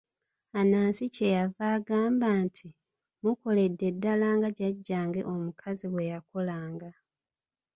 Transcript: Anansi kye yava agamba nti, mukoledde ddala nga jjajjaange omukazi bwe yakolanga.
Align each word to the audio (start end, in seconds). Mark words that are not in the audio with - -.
Anansi 0.59 1.05
kye 1.15 1.27
yava 1.37 1.65
agamba 1.75 2.27
nti, 2.45 2.67
mukoledde 3.23 3.87
ddala 3.95 4.27
nga 4.37 4.49
jjajjaange 4.55 5.21
omukazi 5.33 5.85
bwe 5.93 6.03
yakolanga. 6.11 6.89